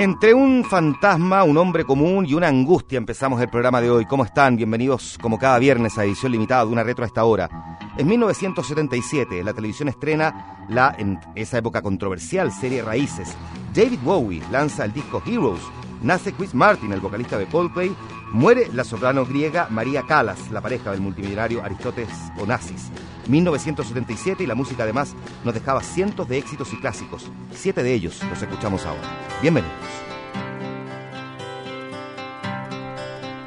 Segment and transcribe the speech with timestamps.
[0.00, 4.06] Entre un fantasma, un hombre común y una angustia empezamos el programa de hoy.
[4.06, 4.56] ¿Cómo están?
[4.56, 7.50] Bienvenidos como cada viernes a edición limitada de una retro a esta hora.
[7.98, 13.36] En 1977 la televisión estrena la en esa época controversial serie Raíces.
[13.74, 15.60] David Bowie lanza el disco Heroes.
[16.02, 17.94] Nace Chris Martin, el vocalista de Coldplay.
[18.32, 22.90] Muere la soprano griega María Callas, la pareja del multimillonario Aristóteles Onassis.
[23.28, 27.30] 1977 y la música además nos dejaba cientos de éxitos y clásicos.
[27.52, 29.02] Siete de ellos los escuchamos ahora.
[29.42, 29.74] Bienvenidos.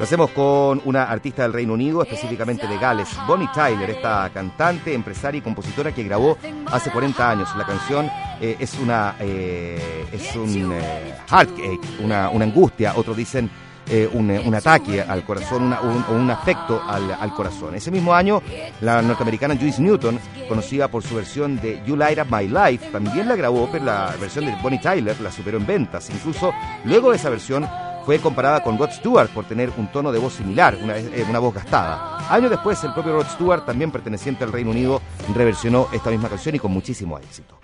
[0.03, 4.93] Lo hacemos con una artista del Reino Unido, específicamente de Gales, Bonnie Tyler, esta cantante,
[4.93, 7.49] empresaria y compositora que grabó hace 40 años.
[7.55, 13.49] La canción eh, es una eh, es un eh, heartache, una, una angustia, otros dicen
[13.89, 17.75] eh, un, eh, un, ataque al corazón un, un, afecto al, corazón.
[17.75, 18.41] Ese mismo año,
[18.81, 23.27] la norteamericana Joyce Newton, conocida por su versión de You Light Up My Life, también
[23.27, 26.09] la grabó, pero la versión de Bonnie Tyler la superó en ventas.
[26.09, 26.53] Incluso
[26.85, 27.67] luego de esa versión
[28.05, 31.39] fue comparada con Rod Stewart por tener un tono de voz similar, una, eh, una
[31.39, 32.33] voz gastada.
[32.33, 35.01] Años después, el propio Rod Stewart, también perteneciente al Reino Unido,
[35.33, 37.57] reversionó esta misma canción y con muchísimo éxito.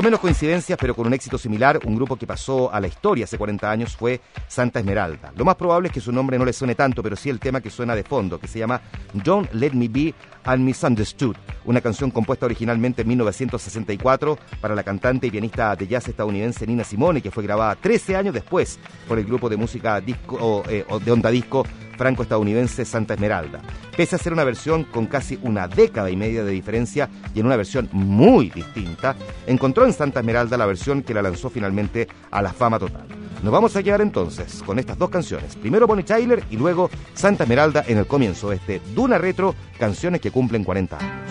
[0.00, 3.26] Con menos coincidencias, pero con un éxito similar, un grupo que pasó a la historia
[3.26, 5.30] hace 40 años fue Santa Esmeralda.
[5.36, 7.60] Lo más probable es que su nombre no le suene tanto, pero sí el tema
[7.60, 8.80] que suena de fondo, que se llama
[9.12, 10.14] Don't Let Me Be
[10.50, 16.66] Unmisunderstood, una canción compuesta originalmente en 1964 para la cantante y pianista de jazz estadounidense
[16.66, 20.64] Nina Simone, que fue grabada 13 años después por el grupo de música disco, o,
[20.70, 21.66] eh, de onda disco
[22.00, 23.60] franco-estadounidense Santa Esmeralda.
[23.94, 27.46] Pese a ser una versión con casi una década y media de diferencia y en
[27.46, 29.14] una versión muy distinta,
[29.46, 33.06] encontró en Santa Esmeralda la versión que la lanzó finalmente a la fama total.
[33.42, 35.56] Nos vamos a quedar entonces con estas dos canciones.
[35.56, 40.22] Primero Bonnie Tyler y luego Santa Esmeralda en el comienzo de este Duna Retro, canciones
[40.22, 41.30] que cumplen 40 años.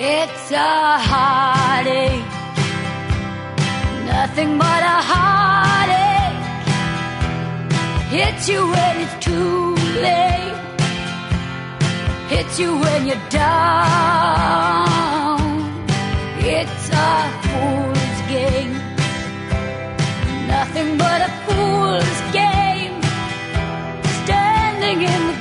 [0.00, 2.37] It's a
[4.28, 6.44] nothing but a heartache.
[8.10, 9.74] Hits you when it's too
[10.06, 10.58] late,
[12.28, 13.78] hits you when you're down.
[16.40, 18.74] It's a fool's game,
[20.46, 23.00] nothing but a fool's game.
[24.24, 25.37] Standing in the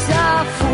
[0.00, 0.67] It's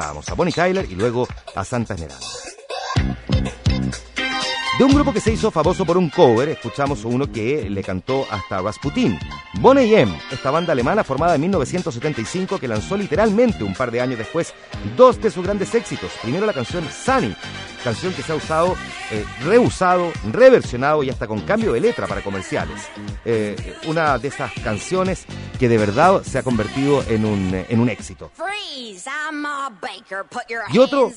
[0.00, 1.26] A Bonnie Tyler y luego
[1.56, 2.24] a Santa Esmeralda.
[4.78, 8.24] De un grupo que se hizo famoso por un cover, escuchamos uno que le cantó
[8.30, 9.18] hasta Rasputin.
[9.54, 14.18] Bonnie M, esta banda alemana formada en 1975 que lanzó literalmente un par de años
[14.18, 14.54] después
[14.96, 16.12] dos de sus grandes éxitos.
[16.22, 17.34] Primero la canción Sunny,
[17.82, 18.76] canción que se ha usado,
[19.10, 22.82] eh, reusado, reversionado y hasta con cambio de letra para comerciales.
[23.24, 23.56] Eh,
[23.88, 25.26] una de esas canciones
[25.58, 28.30] que de verdad se ha convertido en un, en un éxito.
[30.70, 31.10] Y otro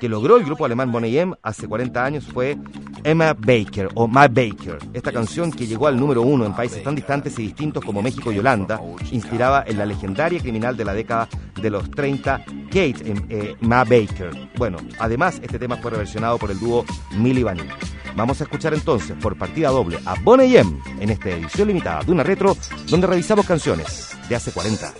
[0.00, 2.56] que logró el grupo alemán Bonnie M hace 40 años fue
[3.04, 4.78] Emma Baker o My Baker.
[4.94, 8.32] Esta canción que llegó al número uno en países tan distantes y distintos como México
[8.32, 8.80] y Holanda,
[9.12, 11.28] inspiraba en la legendaria criminal de la década
[11.60, 12.94] de los 30, Kate
[13.28, 14.30] eh, Ma Baker.
[14.56, 16.84] Bueno, además este tema fue reversionado por el dúo
[17.18, 17.68] Milli Vanilli.
[18.16, 22.12] Vamos a escuchar entonces por partida doble a Bonnie M en esta edición limitada de
[22.12, 22.56] una retro
[22.88, 24.92] donde revisamos canciones de hace 40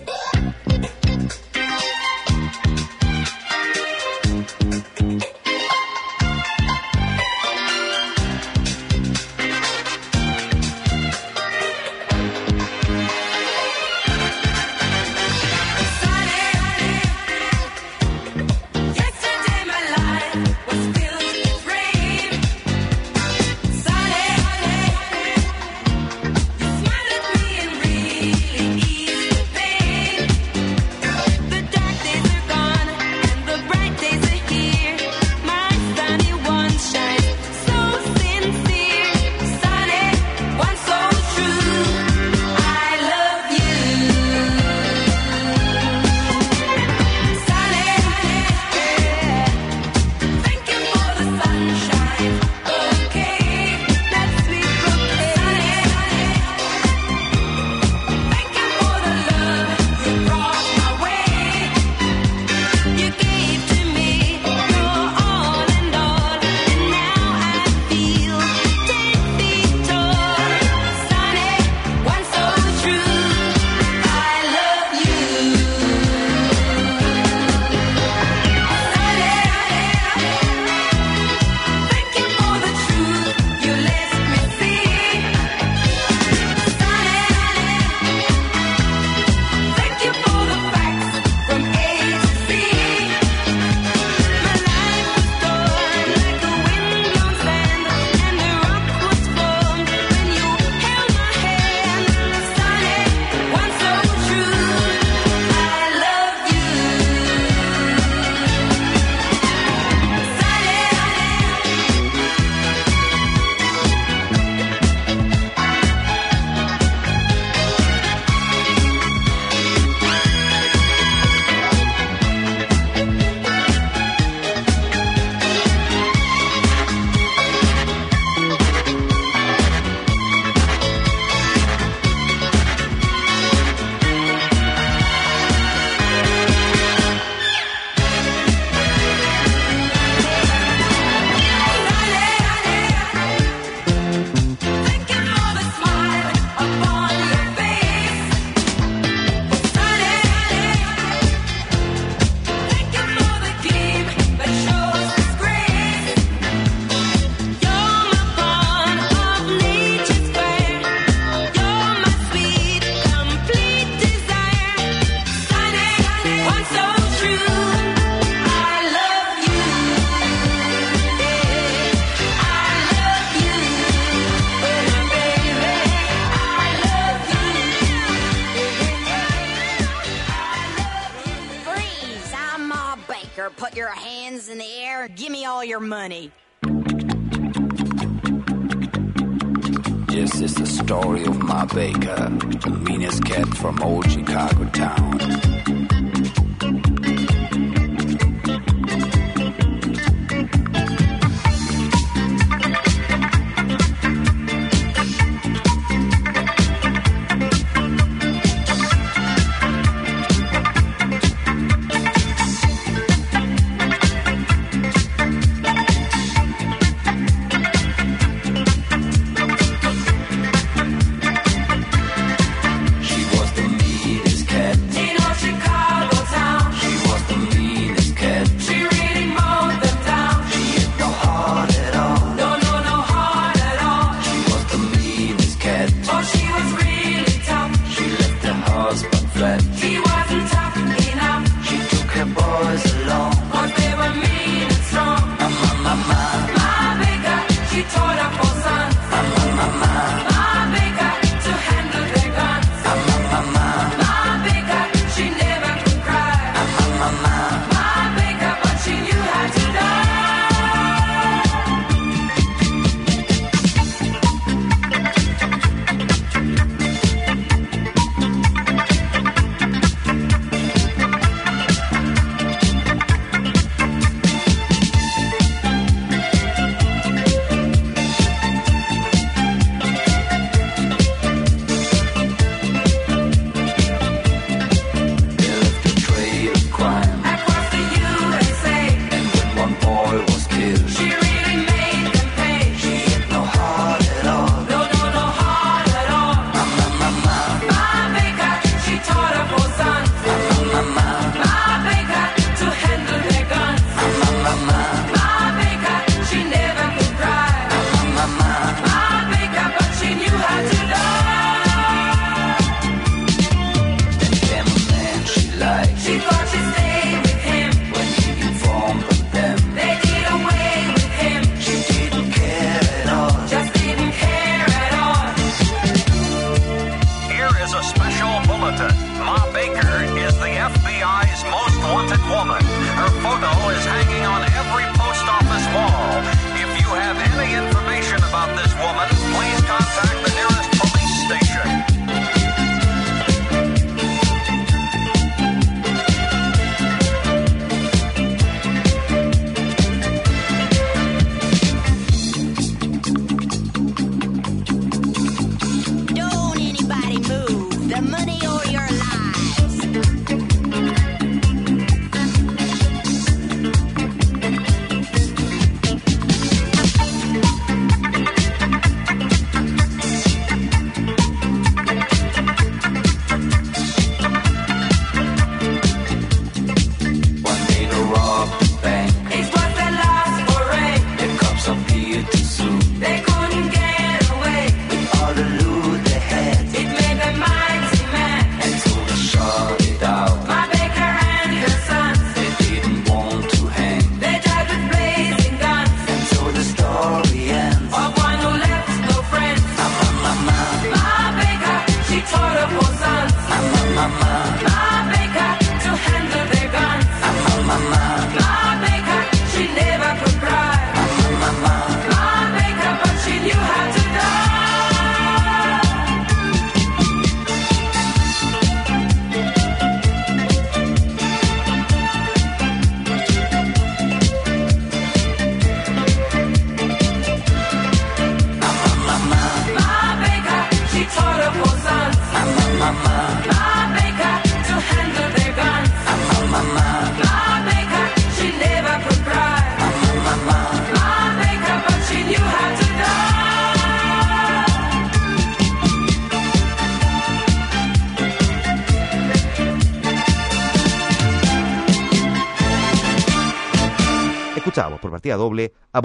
[455.31, 456.01] Partida doble a.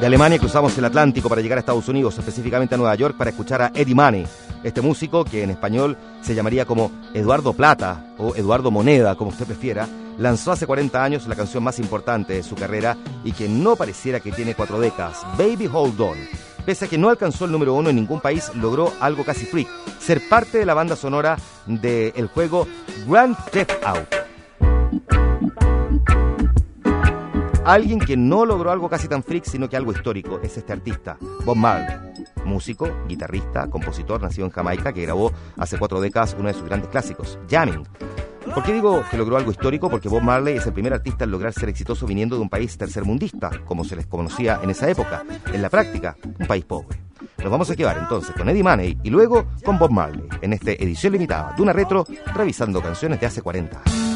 [0.00, 3.30] De Alemania cruzamos el Atlántico para llegar a Estados Unidos, específicamente a Nueva York, para
[3.30, 4.26] escuchar a Eddie Money,
[4.64, 9.44] este músico que en español se llamaría como Eduardo Plata o Eduardo Moneda, como usted
[9.44, 9.86] prefiera,
[10.16, 14.20] lanzó hace 40 años la canción más importante de su carrera y que no pareciera
[14.20, 16.18] que tiene cuatro décadas, Baby Hold On.
[16.64, 19.68] Pese a que no alcanzó el número uno en ningún país, logró algo casi freak,
[19.98, 21.36] ser parte de la banda sonora
[21.66, 22.66] del juego
[23.06, 24.19] Grand Theft Auto.
[27.64, 31.18] Alguien que no logró algo casi tan freak, sino que algo histórico, es este artista,
[31.44, 31.94] Bob Marley.
[32.46, 36.88] Músico, guitarrista, compositor, nacido en Jamaica, que grabó hace cuatro décadas uno de sus grandes
[36.88, 37.86] clásicos, Jamming.
[38.54, 39.90] ¿Por qué digo que logró algo histórico?
[39.90, 42.76] Porque Bob Marley es el primer artista en lograr ser exitoso viniendo de un país
[42.78, 45.22] tercermundista, como se les conocía en esa época.
[45.52, 46.98] En la práctica, un país pobre.
[47.38, 50.72] Nos vamos a quedar entonces con Eddie Money y luego con Bob Marley en esta
[50.72, 54.09] edición limitada de una retro revisando canciones de hace 40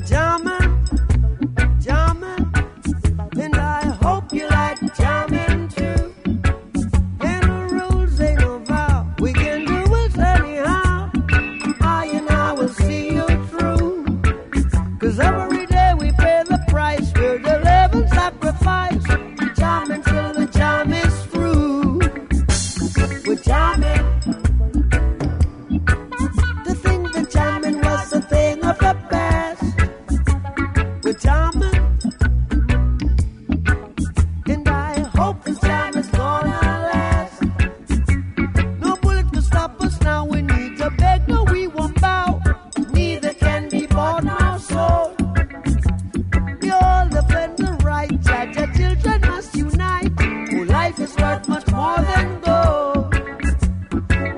[0.00, 0.59] pajamas.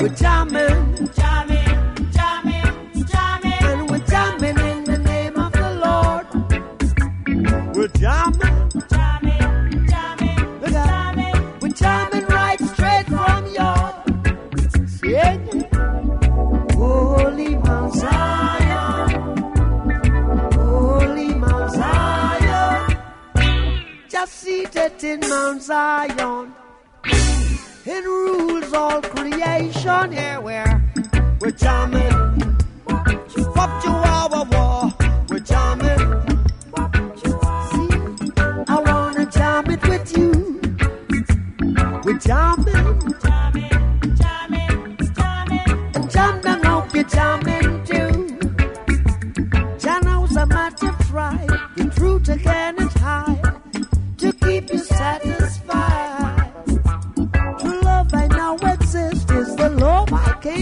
[0.02, 0.61] We're jamming,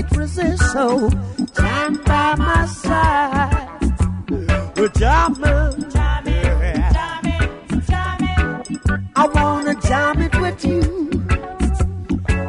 [0.03, 0.73] can't resist.
[0.73, 1.09] So
[1.53, 3.81] stand by my side.
[4.77, 6.43] We're jamming, jamming,
[6.97, 9.11] jamming, jamming.
[9.17, 10.81] I wanna jam it with you.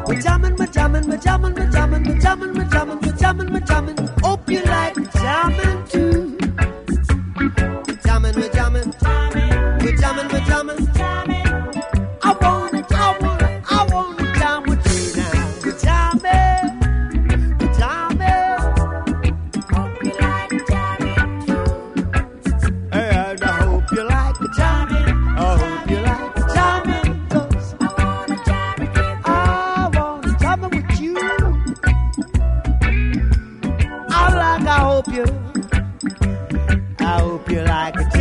[0.06, 3.60] We're jamming, we're jamming, we're jamming, we're jamming, we're jamming, we're jamming, we're jamming, we're
[3.60, 4.08] jamming.
[4.22, 4.91] Hope you like
[34.60, 35.24] I hope you.
[37.64, 38.12] Like it.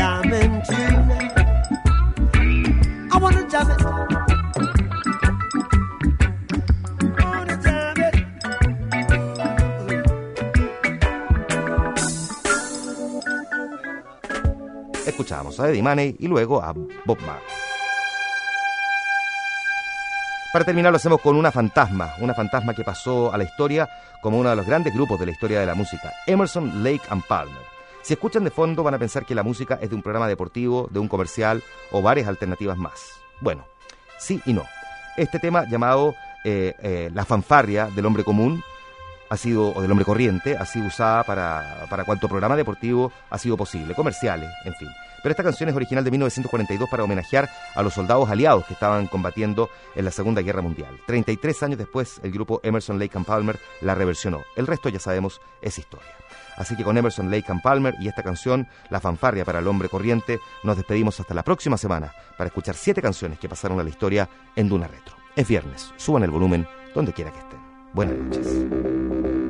[15.06, 17.61] Escuchamos a Eddie Money y luego a Bob Marley.
[20.52, 23.88] Para terminar lo hacemos con una fantasma, una fantasma que pasó a la historia
[24.22, 27.24] como uno de los grandes grupos de la historia de la música, Emerson, Lake and
[27.26, 27.64] Palmer.
[28.02, 30.90] Si escuchan de fondo van a pensar que la música es de un programa deportivo,
[30.92, 33.12] de un comercial o varias alternativas más.
[33.40, 33.66] Bueno,
[34.20, 34.66] sí y no.
[35.16, 38.62] Este tema llamado eh, eh, La fanfarria del hombre común
[39.30, 43.38] ha sido, o del hombre corriente, ha sido usada para, para cuanto programa deportivo ha
[43.38, 44.90] sido posible, comerciales, en fin.
[45.22, 49.08] Pero esta canción es original de 1942 para homenajear a los soldados aliados que estaban
[49.08, 51.00] combatiendo en la Segunda Guerra Mundial.
[51.08, 54.42] 33 años después, el grupo Emerson, Lake and Palmer la reversionó.
[54.56, 56.12] El resto, ya sabemos, es historia.
[56.58, 59.90] Así que con Emerson, Lake and Palmer y esta canción, La fanfarria para el hombre
[59.90, 63.90] corriente, nos despedimos hasta la próxima semana para escuchar siete canciones que pasaron a la
[63.90, 65.16] historia en Duna Retro.
[65.36, 67.60] Es viernes, suban el volumen donde quiera que estén.
[67.94, 69.41] Buenas noches.